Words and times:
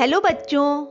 Hello 0.00 0.20
बच्चों। 0.20 0.84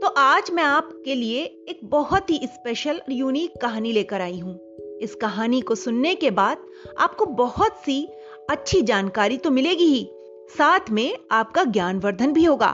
तो 0.00 0.06
आज 0.06 0.50
मैं 0.52 0.62
आपके 0.62 1.14
लिए 1.14 1.42
एक 1.42 1.80
बहुत 1.84 2.30
ही 2.30 2.40
स्पेशल 2.44 3.00
यूनिक 3.10 3.52
कहानी 3.62 3.92
लेकर 3.92 4.20
आई 4.20 4.38
हूँ। 4.38 4.60
इस 5.00 5.14
कहानी 5.14 5.60
को 5.60 5.74
सुनने 5.74 6.14
के 6.14 6.30
बाद 6.30 6.58
आपको 6.98 7.26
बहुत 7.26 7.72
सी 7.72 8.08
अच्छी 8.50 8.82
जानकारी 8.82 9.36
तो 9.36 9.50
मिलेगी 9.50 9.84
ही। 9.84 10.10
साथ 10.58 10.80
में 10.90 11.18
आपका 11.30 11.64
ज्ञानवर्धन 11.64 12.32
भी 12.32 12.44
होगा। 12.44 12.72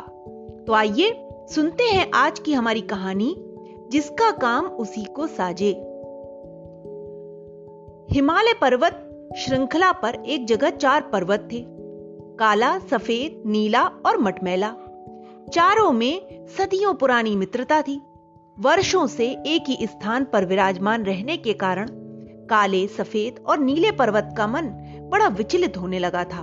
तो 0.67 0.73
आइए 0.73 1.29
सुनते 1.31 1.85
हैं 1.85 2.11
आज 2.15 2.39
की 2.39 2.53
हमारी 2.53 2.81
कहानी, 2.81 3.37
जिसका 3.91 4.31
काम 4.31 4.67
उसी 4.67 5.05
को 5.05 5.27
साजे। 5.27 5.73
हिमालय 8.15 8.55
पर्वत 8.61 9.09
श्रृंखला 9.39 9.93
पर 9.93 10.23
एक 10.27 10.47
जगह 10.47 10.71
चार 10.71 11.03
पर्वत 11.03 11.49
थे। 11.53 11.65
काला, 12.37 12.79
सफ़ेद, 12.79 13.43
नीला 13.47 13.83
और 13.83 14.19
मटमैला। 14.19 14.77
चारों 15.53 15.91
में 15.93 16.47
सदियों 16.49 16.95
पुरानी 16.95 17.35
मित्रता 17.37 17.81
थी। 17.83 18.01
वर्षों 18.59 19.07
से 19.07 19.27
एक 19.47 19.65
ही 19.69 19.87
स्थान 19.87 20.25
पर 20.25 20.45
विराजमान 20.45 21.05
रहने 21.05 21.37
के 21.37 21.53
कारण 21.53 21.89
काले, 22.47 22.87
सफ़ेद 22.87 23.43
और 23.47 23.59
नीले 23.59 23.91
पर्वत 23.93 24.35
का 24.37 24.47
मन 24.47 24.69
बड़ा 25.11 25.29
विचलित 25.29 25.77
होने 25.77 25.99
लगा 25.99 26.23
था। 26.25 26.43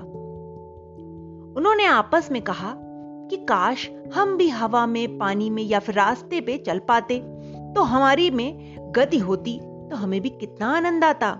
उन्होंने 1.57 1.85
आपस 1.85 2.29
में 2.31 2.41
कहा 2.41 2.73
कि 2.77 3.37
काश 3.45 3.89
हम 4.13 4.37
भी 4.37 4.49
हवा 4.49 4.85
में, 4.85 5.17
पानी 5.17 5.49
में 5.49 5.63
या 5.63 5.79
फिर 5.79 5.95
रास्ते 5.95 6.41
पे 6.41 6.57
चल 6.57 6.79
पाते 6.79 7.19
तो 7.75 7.81
हमारी 7.83 8.29
में 8.29 8.75
गति 8.95 9.17
होती 9.19 9.59
तो 9.89 9.95
हमें 9.95 10.21
भी 10.21 10.29
कितना 10.29 10.75
आनंद 10.77 11.03
आता। 11.03 11.37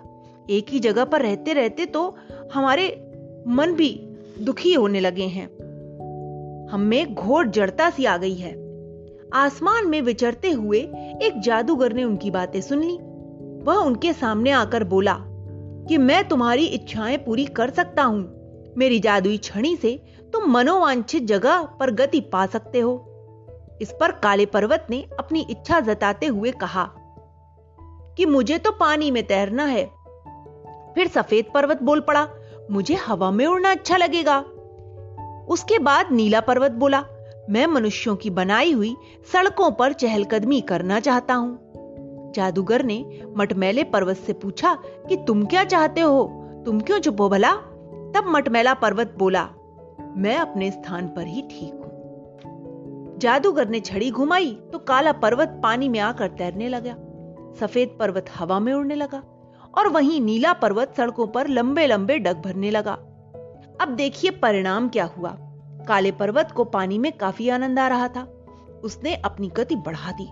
एक 0.50 0.70
ही 0.70 0.80
जगह 0.80 1.06
पर 1.06 1.22
रहते 1.22 1.54
रहते 1.54 1.86
तो 1.86 2.10
हमारे 2.54 2.90
मन 3.48 3.74
भी 3.74 3.94
दुखी 4.42 4.74
होने 4.74 5.00
लगे 5.00 5.28
हैं। 5.28 5.48
हम 6.72 6.82
में 6.82 7.14
घोर 7.14 7.48
जड़ता 7.48 7.90
सी 7.90 8.06
आ 8.06 8.18
गई 8.18 8.36
है। 8.36 8.52
आसमान 9.34 9.88
में 9.88 10.02
विचरते 10.02 10.52
हुए 10.52 10.80
एक 11.24 11.40
जादूगर 11.40 11.94
ने 11.94 12.04
उनकी 12.04 12.32
बातें 12.32 12.62
सुन 12.62 12.84
ली। 12.84 12.98
वह 13.64 13.76
उनके 13.76 14.14
सामने 14.14 14.52
आकर 14.52 14.84
बोला, 14.84 15.18
कि 15.90 15.98
मैं 15.98 16.28
तुम्हारी 16.28 16.66
इच्छाएँ 16.66 17.18
पूरी 17.18 17.46
कर 17.46 17.70
सकता 17.70 18.04
हूँ। 18.04 18.74
मेरी 18.78 19.00
जादुई 19.00 19.38
छड़ी 19.38 19.76
से 19.76 19.94
तुम 20.34 20.52
मनोवांछित 20.52 21.24
जगह 21.24 21.62
पर 21.80 21.92
गति 21.92 22.20
पा 22.20 22.46
सकते 22.46 22.80
हो। 22.80 22.94
इस 23.82 23.94
पर 24.00 24.12
काले 24.12 24.46
पर्वत 24.46 24.88
ने 24.90 25.02
अपनी 25.20 25.46
इच्छा 25.50 25.80
जताते 25.80 26.26
हुए 26.26 26.52
कहा, 26.52 26.90
कि 28.18 28.26
मुझे 28.26 28.58
तो 28.58 28.72
पानी 28.72 29.12
में 29.12 29.24
तैरना 29.28 29.66
है। 29.66 29.86
फिर 30.96 31.08
सफ़ेद 31.08 31.46
पर्वत 31.54 31.84
बोल 31.84 32.00
पड़ा, 32.00 32.28
मुझे 32.72 32.96
हवा 32.96 33.32
में 33.32 33.46
उड़ना 33.46 33.72
अच्छा 33.72 33.98
लगेगा। 33.98 34.44
उसके 35.48 35.80
बाद 35.80 36.12
नीला 36.12 36.40
पर्वत 36.40 36.72
बोला, 36.72 37.04
मैं 37.50 37.68
मनुष्यों 37.68 38.16
की 38.16 38.30
बनाई 38.30 38.72
हुई 38.72 38.96
सड़कों 39.34 39.72
पर 39.72 39.94
चहलकदमी 39.94 40.62
करना 40.62 41.00
चाहता 41.00 41.34
हूँ। 41.34 42.32
जादूगर 42.36 42.84
ने 42.84 43.24
मटमैले 43.38 43.84
पर्वत 43.84 44.18
से 44.18 44.34
पूछा, 44.34 44.78
कि 45.10 45.16
तुम 45.28 45.46
क्या 45.46 45.64
चाहते 45.64 46.02
हो? 46.02 46.24
तुम 46.66 46.80
क्यों 46.80 47.00
चुप 47.00 47.22
हो 47.22 47.30
भला? 47.30 47.52
तब 48.16 48.24
मटमैला 48.28 48.74
पर्वत 48.74 49.16
बोला, 49.18 49.50
मैं 50.18 50.38
अपने 50.38 50.72
स्थान 50.72 51.08
पर 51.08 51.28
ही 51.28 51.42
ठीक 51.42 51.74
हूँ। 51.74 51.88
जादूगर 53.18 53.70
ने 53.70 53.80
छड़ी 53.80 54.12
घुमाई 54.12 54.52
तो 54.72 54.80
काला 54.80 55.12
पर्वत 55.12 55.60
पानी 55.64 55.90
में 55.90 56.00
आकर 56.00 56.28
तैरने 56.28 56.70
लगा। 56.70 56.96
सफ़ेद 57.60 57.96
पर्वत 58.00 58.26
हवा 58.36 58.60
में 58.60 58.74
उड़ने 58.74 58.96
लगा 58.96 59.24
और 59.78 59.88
वहीं 59.88 60.22
नीला 60.22 60.54
पर्वत 60.54 60.94
सड़कों 60.98 61.28
पर 61.28 61.48
लंबे 61.48 61.88
लंबे 61.88 62.18
डग 62.20 62.42
भरने 62.42 62.72
लगा। 62.72 62.98
अब 63.82 63.88
देखिए 63.88 64.32
परिणाम 64.32 64.90
क्या 64.90 65.06
हुआ। 65.06 65.38
काले 65.88 66.12
पर्वत 66.12 66.52
को 66.52 66.64
पानी 66.64 66.98
में 66.98 67.12
काफ़ी 67.12 67.50
आनंद 67.50 67.80
आ 67.80 67.88
रहा 67.88 68.08
था। 68.08 68.22
उसने 68.84 69.16
अपनी 69.16 69.48
गति 69.48 69.76
बढ़ा 69.76 70.12
दी। 70.12 70.28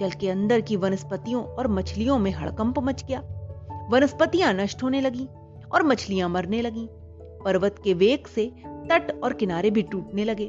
जल 0.00 0.10
के 0.10 0.30
अंदर 0.30 0.60
की 0.60 0.76
वनस्पतियों 0.76 1.44
और 1.44 1.68
मछलियों 1.68 2.18
में 2.18 2.30
हड़कंप 2.30 2.78
मच 2.78 3.04
गया। 3.04 3.22
वनस्पतियाँ 3.90 4.52
नष्ट 4.52 4.82
होने 4.82 5.00
लगी 5.00 5.28
और 5.74 5.82
मछलियाँ 5.82 6.28
मरने 6.28 6.62
लगी। 6.62 6.88
पर्वत 7.44 7.76
के 7.84 7.94
वेग 7.94 8.26
से 8.26 8.52
तट 8.66 9.20
और 9.24 9.32
किनारे 9.32 9.70
भी 9.70 9.82
टूटने 9.82 10.24
लगे। 10.24 10.46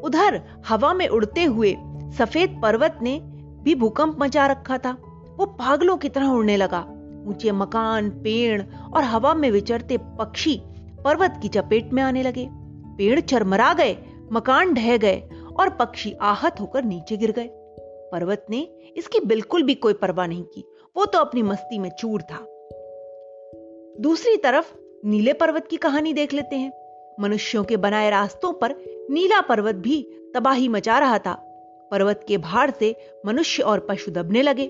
उधर 0.00 0.42
हवा 0.68 0.94
में 0.94 1.08
उड़ते 1.08 1.44
हुए 1.44 1.76
सफ़ेद 2.18 2.60
पर्वत 2.62 2.98
ने 3.02 3.20
भी 3.62 3.74
भूकंप 3.74 4.16
मचा 4.20 4.46
रखा 4.46 4.78
था। 4.78 4.96
वो 5.36 5.46
पागलों 5.46 5.96
की 5.96 6.08
तरह 6.08 6.26
उड़ने 6.26 6.56
लगा। 6.56 6.86
ऊँचे 7.26 7.52
मकान, 7.52 8.10
पेड़ 8.10 8.62
और 8.96 9.04
हवा 9.04 9.34
में 9.34 9.50
विचरते 9.50 9.96
पक्षी 9.96 10.62
पर्वत 11.04 11.38
की 11.42 11.48
चपेट 11.48 11.92
में 11.92 12.02
आने 12.02 12.22
लगे। 12.22 12.48
पेड़ 12.98 13.20
चरमरा 13.20 13.74
गए, 13.74 13.96
मकान 14.32 14.74
ढह 14.74 14.96
गए 14.96 15.22
और 15.60 15.70
पक्षी 15.70 16.12
आहत 16.12 16.60
होकर 16.60 16.84
नीचे 16.84 17.16
गिर 17.16 17.32
गए। 17.32 17.50
पर्वत 18.12 18.46
ने 18.50 18.68
इसकी 18.96 19.20
बिल्कुल 19.20 19.62
भी 19.62 19.74
कोई 19.74 19.92
परवाह 19.92 20.26
नहीं 20.26 20.42
की। 20.42 20.64
वो 20.96 21.04
तो 21.04 21.18
अपनी 21.18 21.42
मस्ती 21.42 21.78
में 21.78 21.90
चूर 21.90 22.22
था। 22.22 22.46
दूसरी 24.02 24.36
तरफ़ 24.36 24.74
नीले 25.04 25.32
पर्वत 25.32 25.66
की 25.66 25.76
कहानी 25.76 26.12
देख 26.12 26.32
लेते 26.32 26.56
हैं। 26.56 26.72
मनुष्यों 27.20 27.64
के 27.64 27.76
बनाए 27.76 28.10
रास्तों 28.10 28.52
पर 28.52 28.74
नीला 29.10 29.40
पर्वत 29.40 29.74
भी 29.74 30.08
तबाही 30.34 30.68
मचा 30.68 30.98
रहा 30.98 31.18
था। 31.18 31.46
पर्वत 31.90 32.24
के 32.28 32.38
भार 32.38 32.70
से 32.70 32.96
मनुष्य 33.26 33.62
और 33.62 33.80
पशु 33.80 34.10
दबने 34.10 34.42
लगे। 34.42 34.64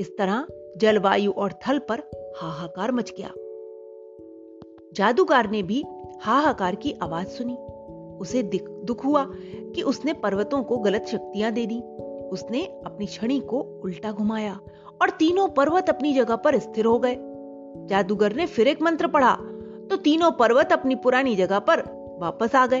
इस 0.00 0.16
तरह 0.18 0.46
जलवायु 0.76 1.32
और 1.32 1.52
थल 1.52 1.78
पर 1.78 2.02
हाहाकार 2.36 2.92
मच 2.92 3.12
गया। 3.18 3.30
जादूगर 4.94 5.50
ने 5.50 5.62
भी 5.62 5.84
हाहाकार 6.22 6.74
की 6.74 6.94
आवाज़ 7.02 7.28
सुनी। 7.28 7.56
उसे 8.20 8.42
दुख 8.84 9.04
हुआ 9.04 9.24
कि 9.74 9.82
उसने 9.82 10.12
पर्वतों 10.12 10.62
को 10.62 10.76
गलत 10.78 11.06
शक्तियाँ 11.06 11.52
दे 11.52 11.66
दी। 11.66 11.80
उसने 12.28 12.64
अपनी 12.86 13.06
छड़ी 13.06 13.40
को 13.40 13.60
उल्टा 13.84 14.12
घुमाया 14.12 14.58
और 15.02 15.10
तीनों 15.10 15.48
पर्वत 15.48 15.88
अपनी 15.88 16.12
जगह 16.14 16.36
पर 16.36 16.58
स्थिर 16.58 16.84
हो 16.84 16.98
गए। 16.98 17.16
जादूगर 17.86 18.32
ने 18.32 18.46
फिर 18.46 18.68
एक 18.68 18.82
मंत्र 18.82 19.06
पढ़ा 19.06 19.34
तो 19.90 19.96
तीनों 19.96 20.30
पर्वत 20.30 20.72
अपनी 20.72 20.94
पुरानी 20.94 21.36
जगह 21.36 21.58
पर 21.58 21.82
वापस 22.20 22.54
आ 22.54 22.66
गए। 22.66 22.80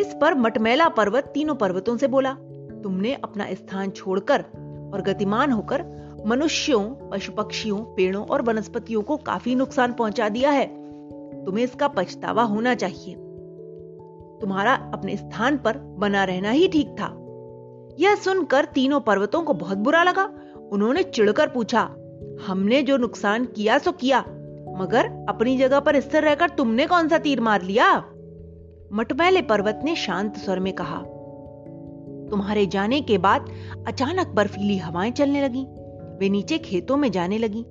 इस 0.00 0.14
पर 0.20 0.34
मटमैला 0.34 0.88
पर्वत 0.88 1.24
तीनों 1.24 1.54
पर्वतों 1.54 1.96
से 1.96 2.06
बोला, 2.06 2.32
तुमने 2.82 3.14
अपना 3.14 3.54
स्थान 3.54 3.90
छोड़कर 3.90 4.44
और 4.94 5.02
गतिमान 5.02 5.50
होकर 5.50 5.84
मनुष्यों 6.26 7.10
पशु 7.10 7.32
पक्षियों 7.32 7.78
पेड़ों 7.78 8.26
और 8.26 8.42
वनस्पतियों 8.42 9.02
को 9.02 9.16
काफ़ी 9.16 9.54
नुकसान 9.54 9.92
पहुँचा 9.92 10.28
दिया 10.28 10.50
है। 10.50 10.66
तुम्हें 11.44 11.64
इसका 11.64 11.88
पछतावा 11.88 12.42
होना 12.42 12.74
चाहिए। 12.74 13.14
तुम्हारा 14.40 14.74
अपने 14.74 15.16
स्थान 15.16 15.56
पर 15.56 15.78
बना 15.78 16.24
रहना 16.24 16.50
ही 16.50 16.68
ठीक 16.68 16.88
था। 16.88 17.16
यह 18.00 18.14
सुनकर 18.14 18.64
तीनों 18.64 19.00
पर्वतों 19.00 19.42
को 19.42 19.54
बहुत 19.54 19.78
बुरा 19.78 20.02
लगा। 20.02 20.30
उन्होंने 20.72 21.02
चिढ़कर 21.02 21.48
पूछा, 21.48 21.82
हमने 22.46 22.82
जो 22.82 22.96
नुकसान 22.96 23.44
किया 23.44 23.78
सो 23.78 23.92
किया, 23.92 24.20
मगर 24.78 25.26
अपनी 25.28 25.58
जगह 25.58 25.80
पर 25.80 26.00
स्थिर 26.00 26.22
रहकर 26.22 26.48
तुमने 26.48 26.86
कौन 26.86 27.08
सा 27.08 27.18
तीर 27.18 27.40
मार 27.40 27.62
लिया? 27.62 28.04
मटमैले 28.92 29.42
पर्वत 29.42 29.80
ने 29.84 29.96
शांत 29.96 30.36
स्वर 30.36 30.60
में 30.60 30.72
कहा 30.72 31.02
तुम्हारे 32.30 32.66
जाने 32.66 33.00
के 33.00 33.18
बाद 33.18 33.50
अचानक 33.86 34.26
बर्फीली 34.26 34.78
हवाएँ 34.78 35.10
चलने 35.10 35.44
लगी। 35.44 35.66
वे 36.18 36.28
नीचे 36.28 36.58
खेतों 36.58 36.96
में 36.96 37.12
जाने 37.12 37.38
लगी। 37.38 37.66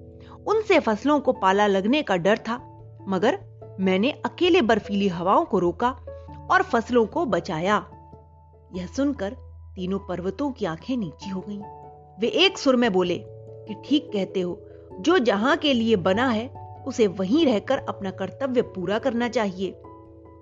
उनसे 0.48 0.80
फ़सलों 0.80 1.20
को 1.20 1.34
पाला 1.34 1.68
लगने 1.68 2.02
का 2.02 2.18
डर 2.18 2.38
था, 2.38 2.66
मगर 3.08 3.40
मैंने 3.80 4.12
अकेले 4.12 4.62
बर्फीली 4.62 5.08
हवाओं 5.08 5.46
को 5.46 5.60
रोका 5.60 5.90
और 6.52 6.64
फ़सलों 6.64 7.06
को 7.06 7.26
बचाया। 7.26 7.86
यह 8.76 8.86
सुनकर 8.86 9.30
तीनों 9.76 10.00
पर्वतों 10.00 10.52
की 10.52 10.66
आँखें 10.66 10.98
नीची 10.98 11.30
हो 11.30 11.44
गईं। 11.50 11.62
वे 12.20 12.28
एक 12.28 12.58
सुर 12.58 12.76
में 12.76 12.94
बोले, 12.94 13.26
कि 13.68 13.76
ठीक 13.86 14.10
कहते 14.14 14.42
हो, 14.42 14.62
जो 15.00 15.20
जहाँ 15.20 15.58
के 15.58 15.74
लिए 15.74 15.96
बना 15.96 16.28
है, 16.28 16.50
उसे 16.88 17.08
वहीं 17.08 17.46
रहकर 17.46 17.78
अपना 17.78 18.12
कर्तव्य 18.12 18.62
पूरा 18.62 19.00
करना 19.00 19.28
चाहिए। 19.28 19.72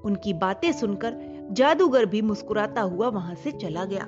उनकी 0.06 0.34
बातें 0.34 0.72
सुनकर 0.72 1.12
जादूगर 1.52 2.06
भी 2.06 2.22
मुस्कुराता 2.22 2.82
हुआ 2.82 3.08
वहाँ 3.08 3.36
से 3.36 3.52
चला 3.52 3.86
गया। 3.86 4.04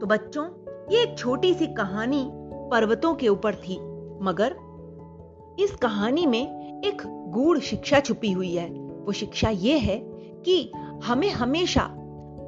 तो 0.00 0.06
बच्चों, 0.06 0.44
ये 0.92 1.02
एक 1.02 1.18
छोटी 1.18 1.54
सी 1.54 1.66
कहानी 1.66 2.30
पर्वतों 2.70 3.14
के 3.14 3.28
ऊपर 3.28 3.54
थी, 3.54 3.78
मगर 4.22 4.56
इस 5.60 5.76
कहानी 5.76 6.26
में 6.26 6.66
एक 6.84 7.02
गूढ़ 7.06 7.58
शिक्षा 7.58 8.00
छुपी 8.00 8.32
हुई 8.32 8.54
है। 8.54 8.68
वो 8.70 9.12
शिक्षा 9.12 9.48
ये 9.48 9.78
है 9.78 9.98
कि 10.42 10.72
हमें 11.04 11.30
हमेशा 11.30 11.82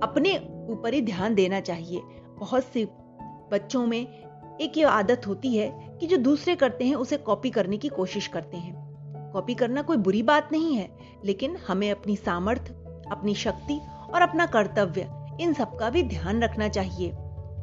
अपने 0.02 0.36
ऊपर 0.70 0.94
ही 0.94 1.02
ध्यान 1.02 1.34
देना 1.34 1.60
चाहिए। 1.60 2.00
बहुत 2.38 2.64
से 2.64 2.88
बच्चों 3.52 3.86
में 3.86 4.06
एक 4.60 4.78
ये 4.78 4.84
आदत 4.84 5.22
होती 5.26 5.56
है 5.56 5.96
कि 6.00 6.06
जो 6.06 6.16
दूसरे 6.16 6.56
करते 6.56 6.84
हैं, 6.84 6.94
उसे 6.94 7.16
कॉपी 7.16 7.50
करने 7.50 7.76
की 7.76 7.88
कोशिश 7.88 8.26
करते 8.26 8.56
हैं। 8.56 8.88
कॉपी 9.32 9.54
करना 9.54 9.82
कोई 9.82 9.96
बुरी 9.96 10.22
बात 10.22 10.48
नहीं 10.52 10.74
है, 10.74 10.88
लेकिन 11.24 11.56
हमें 11.56 11.90
अपनी 11.90 12.16
सामर्थ्य 12.16 12.74
अपनी 13.10 13.34
शक्ति 13.34 13.80
और 14.14 14.22
अपना 14.22 14.46
कर्तव्य, 14.46 15.08
इन 15.40 15.52
सब 15.52 15.76
का 15.76 15.90
भी 15.90 16.02
ध्यान 16.02 16.42
रखना 16.42 16.68
चाहिए। 16.68 17.12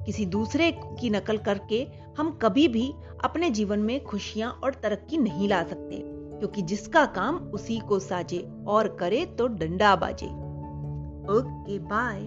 किसी 0.06 0.26
दूसरे 0.26 0.72
की 0.72 1.10
नकल 1.10 1.38
करके 1.38 1.86
हम 2.18 2.32
कभी 2.42 2.68
भी 2.68 2.94
अपने 3.24 3.50
जीवन 3.50 3.80
में 3.80 4.04
खुशियाँ 4.04 4.52
और 4.64 4.74
तरक्की 4.74 5.18
नहीं 5.18 5.48
ला 5.50 5.64
सकते, 5.64 6.02
क्योंकि 6.40 6.62
जिसका 6.62 7.06
काम 7.06 7.36
उसी 7.36 7.80
को 7.80 8.00
साजे 8.00 8.48
और 8.68 8.88
करे 9.00 9.26
तो 9.26 9.48
डंडा 9.48 9.96
बाजे। 9.96 10.28
Okay 11.34 11.80
bye 11.80 12.22